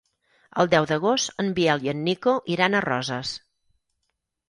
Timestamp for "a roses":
2.75-3.39